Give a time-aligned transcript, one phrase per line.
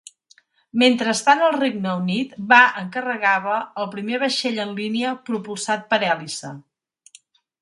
[0.83, 6.55] Mentrestant el Regne Unit va encarregava el primer vaixell en línia propulsat per hèlice.